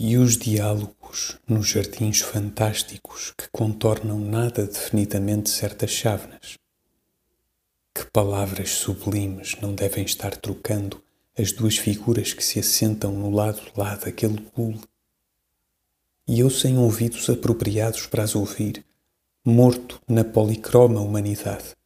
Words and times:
diálogos 0.00 1.36
nos 1.46 1.66
jardins 1.66 2.22
fantásticos 2.22 3.34
que 3.36 3.46
contornam 3.52 4.18
nada 4.18 4.66
definidamente 4.66 5.50
certas 5.50 5.90
chávenas. 5.90 6.56
Que 7.94 8.06
palavras 8.10 8.70
sublimes 8.70 9.60
não 9.60 9.74
devem 9.74 10.02
estar 10.02 10.34
trocando 10.34 11.04
as 11.38 11.52
duas 11.52 11.76
figuras 11.76 12.32
que 12.32 12.42
se 12.42 12.58
assentam 12.58 13.12
no 13.12 13.30
lado 13.30 13.60
lá 13.76 13.94
daquele 13.94 14.40
bule. 14.56 14.80
E 16.26 16.40
eu 16.40 16.48
sem 16.48 16.78
ouvidos 16.78 17.28
apropriados 17.28 18.06
para 18.06 18.22
as 18.22 18.34
ouvir, 18.34 18.82
morto 19.44 20.00
na 20.08 20.24
policroma 20.24 21.00
humanidade. 21.00 21.76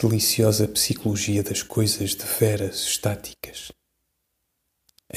Deliciosa 0.00 0.66
psicologia 0.68 1.42
das 1.42 1.62
coisas 1.62 2.14
de 2.14 2.24
veras 2.24 2.80
estáticas 2.80 3.75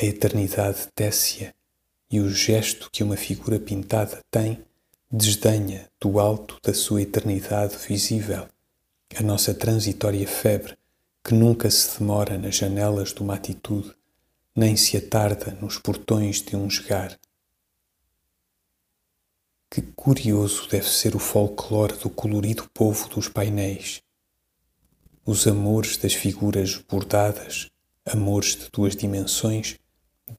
a 0.02 0.06
eternidade 0.06 0.88
tece 0.96 1.54
e 2.12 2.20
o 2.20 2.30
gesto 2.30 2.90
que 2.92 3.04
uma 3.04 3.18
figura 3.18 3.60
pintada 3.60 4.20
tem 4.32 4.64
desdenha 5.12 5.90
do 6.00 6.20
alto 6.20 6.60
da 6.64 6.74
sua 6.74 7.02
eternidade 7.02 7.76
visível 7.88 8.48
a 9.18 9.24
nossa 9.24 9.54
transitória 9.54 10.28
febre 10.28 10.78
que 11.24 11.34
nunca 11.34 11.70
se 11.70 12.00
demora 12.00 12.38
nas 12.38 12.56
janelas 12.56 13.14
de 13.14 13.22
uma 13.22 13.36
atitude, 13.36 13.94
nem 14.56 14.76
se 14.78 14.96
atarda 14.98 15.58
nos 15.62 15.78
portões 15.78 16.42
de 16.42 16.56
um 16.56 16.70
jogar. 16.70 17.20
Que 19.70 19.82
curioso 19.82 20.68
deve 20.70 20.90
ser 20.90 21.16
o 21.16 21.20
folclore 21.20 21.98
do 21.98 22.10
colorido 22.10 22.70
povo 22.74 23.10
dos 23.10 23.28
painéis. 23.28 24.02
Os 25.26 25.46
amores 25.46 25.98
das 25.98 26.14
figuras 26.14 26.78
bordadas, 26.78 27.70
amores 28.06 28.56
de 28.56 28.70
duas 28.72 28.96
dimensões, 28.96 29.78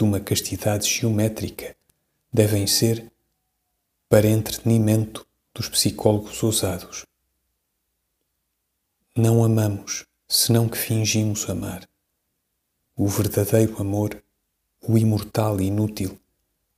de 0.01 0.05
uma 0.05 0.19
castidade 0.19 0.89
geométrica, 0.89 1.77
devem 2.33 2.67
ser 2.67 3.13
para 4.09 4.27
entretenimento 4.27 5.27
dos 5.55 5.69
psicólogos 5.69 6.43
ousados. 6.43 7.05
Não 9.15 9.45
amamos, 9.45 10.07
senão 10.27 10.71
que 10.71 10.79
fingimos 10.79 11.51
amar. 11.51 11.87
O 12.97 13.07
verdadeiro 13.09 13.79
amor, 13.79 14.23
o 14.81 14.97
imortal 14.97 15.61
e 15.61 15.67
inútil, 15.67 16.19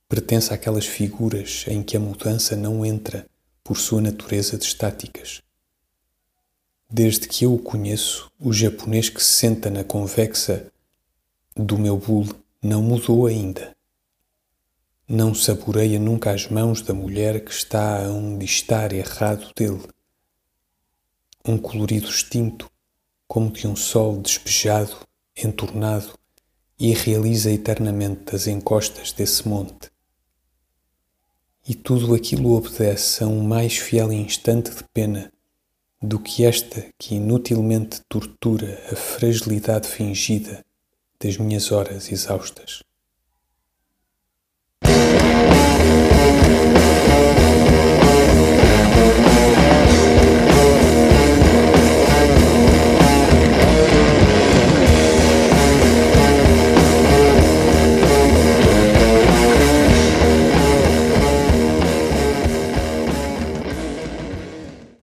pertence 0.09 0.53
àquelas 0.53 0.85
figuras 0.85 1.63
em 1.69 1.81
que 1.81 1.95
a 1.95 2.01
mudança 2.01 2.57
não 2.57 2.85
entra 2.85 3.25
por 3.63 3.77
sua 3.77 4.01
natureza 4.01 4.57
de 4.57 4.65
estáticas. 4.65 5.41
Desde 6.89 7.25
que 7.29 7.45
eu 7.45 7.53
o 7.53 7.59
conheço, 7.59 8.29
o 8.37 8.51
japonês 8.51 9.07
que 9.07 9.23
se 9.23 9.31
senta 9.31 9.69
na 9.69 9.85
convexa 9.85 10.69
do 11.55 11.77
meu 11.77 11.95
bule 11.95 12.42
não 12.63 12.81
mudou 12.81 13.25
ainda. 13.25 13.75
Não 15.05 15.35
saboreia 15.35 15.99
nunca 15.99 16.31
as 16.31 16.47
mãos 16.47 16.81
da 16.81 16.93
mulher 16.93 17.43
que 17.43 17.51
está 17.51 18.05
a 18.05 18.09
um 18.09 18.37
distar 18.37 18.93
errado 18.93 19.51
dele. 19.53 19.83
Um 21.45 21.57
colorido 21.57 22.07
extinto, 22.07 22.71
como 23.27 23.51
de 23.51 23.67
um 23.67 23.75
sol 23.75 24.21
despejado, 24.21 24.95
entornado, 25.35 26.17
e 26.79 26.93
realiza 26.93 27.51
eternamente 27.51 28.33
as 28.33 28.47
encostas 28.47 29.11
desse 29.11 29.45
monte. 29.45 29.91
E 31.67 31.75
tudo 31.75 32.15
aquilo 32.15 32.53
obedece 32.53 33.25
a 33.25 33.27
um 33.27 33.43
mais 33.43 33.77
fiel 33.77 34.13
instante 34.13 34.71
de 34.71 34.85
pena 34.93 35.29
do 36.01 36.17
que 36.17 36.45
esta 36.45 36.85
que 36.97 37.15
inutilmente 37.15 38.01
tortura 38.07 38.81
a 38.89 38.95
fragilidade 38.95 39.89
fingida 39.89 40.63
das 41.23 41.37
minhas 41.37 41.71
horas 41.71 42.11
exaustas. 42.11 42.83